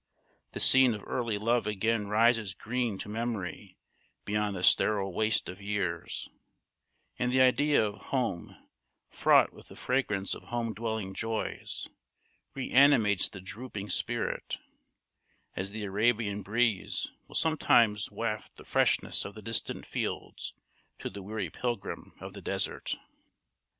The 0.53 0.59
scene 0.59 0.95
of 0.95 1.03
early 1.05 1.37
love 1.37 1.67
again 1.67 2.07
rises 2.07 2.55
green 2.55 2.97
to 2.97 3.07
memory 3.07 3.77
beyond 4.25 4.55
the 4.55 4.63
sterile 4.63 5.13
waste 5.13 5.47
of 5.47 5.61
years; 5.61 6.27
and 7.19 7.31
the 7.31 7.39
idea 7.41 7.85
of 7.85 8.05
home, 8.05 8.57
fraught 9.11 9.53
with 9.53 9.67
the 9.67 9.75
fragrance 9.75 10.33
of 10.33 10.45
home 10.45 10.73
dwelling 10.73 11.13
joys, 11.13 11.87
re 12.55 12.71
animates 12.71 13.29
the 13.29 13.41
drooping 13.41 13.91
spirit, 13.91 14.57
as 15.55 15.69
the 15.69 15.83
Arabian 15.83 16.41
breeze 16.41 17.11
will 17.27 17.35
sometimes 17.35 18.09
waft 18.09 18.55
the 18.57 18.65
freshness 18.65 19.23
of 19.23 19.35
the 19.35 19.41
distant 19.43 19.85
fields 19.85 20.55
to 20.97 21.11
the 21.11 21.21
weary 21.21 21.51
pilgrim 21.51 22.13
of 22.19 22.33
the 22.33 22.41
desert. 22.41 22.97